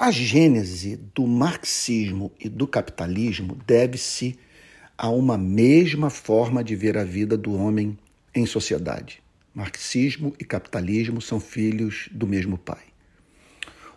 [0.00, 4.38] A gênese do marxismo e do capitalismo deve-se
[4.96, 7.98] a uma mesma forma de ver a vida do homem
[8.32, 9.20] em sociedade.
[9.52, 12.84] Marxismo e capitalismo são filhos do mesmo pai.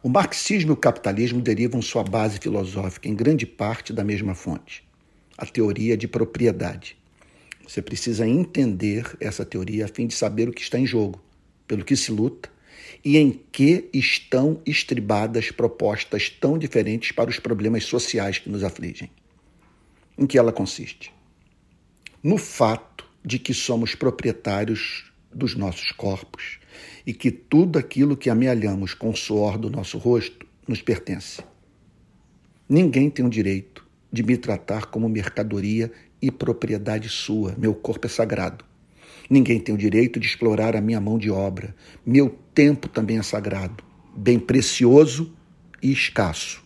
[0.02, 4.84] O marxismo e o capitalismo derivam sua base filosófica em grande parte da mesma fonte,
[5.38, 6.98] a teoria de propriedade.
[7.64, 11.22] Você precisa entender essa teoria a fim de saber o que está em jogo,
[11.68, 12.50] pelo que se luta
[13.04, 19.10] e em que estão estribadas propostas tão diferentes para os problemas sociais que nos afligem.
[20.18, 21.12] Em que ela consiste?
[22.24, 26.60] No fato de que somos proprietários dos nossos corpos
[27.06, 31.42] e que tudo aquilo que amealhamos com o suor do nosso rosto nos pertence.
[32.68, 35.92] Ninguém tem o direito de me tratar como mercadoria
[36.22, 37.56] e propriedade sua.
[37.58, 38.64] Meu corpo é sagrado.
[39.32, 41.74] Ninguém tem o direito de explorar a minha mão de obra.
[42.06, 43.82] Meu tempo também é sagrado,
[44.14, 45.32] bem precioso
[45.82, 46.62] e escasso.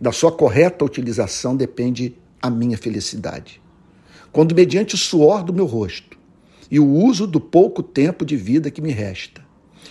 [0.00, 3.60] Da sua correta utilização depende a minha felicidade.
[4.30, 6.16] Quando, mediante o suor do meu rosto
[6.70, 9.44] e o uso do pouco tempo de vida que me resta,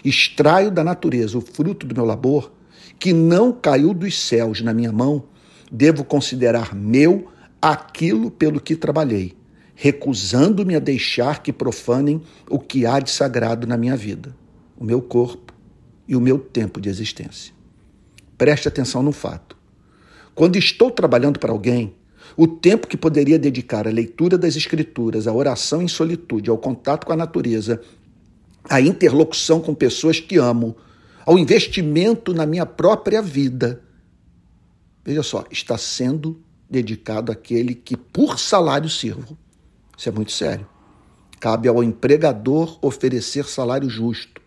[0.06, 2.50] extraio da natureza o fruto do meu labor,
[2.98, 5.26] que não caiu dos céus na minha mão,
[5.70, 7.30] devo considerar meu
[7.62, 9.43] aquilo pelo que trabalhei
[9.76, 14.36] recusando-me a deixar que profanem o que há de sagrado na minha vida,
[14.78, 15.54] o meu corpo
[16.08, 17.54] e o meu tempo de existência.
[18.38, 19.58] Preste atenção no fato.
[20.36, 21.96] Quando estou trabalhando para alguém,
[22.36, 27.06] o tempo que poderia dedicar à leitura das Escrituras, à oração em solitude, ao contato
[27.06, 27.82] com a natureza,
[28.70, 30.76] à interlocução com pessoas que amo,
[31.26, 33.82] ao investimento na minha própria vida,
[35.06, 39.38] veja só, está sendo dedicado àquele que por salário sirvo.
[40.04, 40.68] Isso é muito sério.
[41.40, 44.42] Cabe ao empregador oferecer salário justo,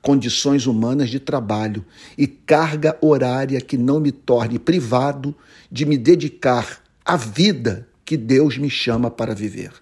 [0.00, 1.84] condições humanas de trabalho
[2.16, 5.36] e carga horária que não me torne privado
[5.70, 9.74] de me dedicar à vida que Deus me chama para viver.